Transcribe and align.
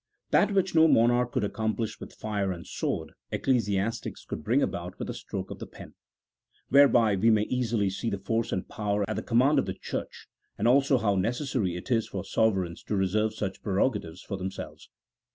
That 0.31 0.51
which 0.55 0.73
no 0.73 0.87
monarch 0.87 1.31
could 1.31 1.43
accomplish 1.43 1.99
with 1.99 2.15
fire 2.15 2.51
and 2.51 2.65
sword, 2.65 3.11
ecclesiastics 3.31 4.25
could 4.25 4.43
bring 4.43 4.63
about 4.63 4.97
with 4.97 5.11
a 5.11 5.13
stroke 5.13 5.51
of 5.51 5.59
the 5.59 5.67
pen; 5.67 5.93
whereby 6.69 7.15
we 7.15 7.29
may 7.29 7.43
easily 7.43 7.87
see 7.91 8.09
the 8.09 8.17
force 8.17 8.51
and 8.51 8.67
power 8.67 9.07
at 9.07 9.15
the 9.15 9.21
command 9.21 9.59
of 9.59 9.67
the 9.67 9.75
Church, 9.75 10.27
and 10.57 10.67
also 10.67 10.97
how 10.97 11.13
necessary 11.13 11.75
it 11.75 11.91
is 11.91 12.07
for 12.07 12.23
sovereigns 12.25 12.81
to 12.85 12.95
reserve 12.95 13.35
such 13.35 13.61
prerogatives 13.61 14.23
for 14.23 14.37
themselves. 14.37 14.89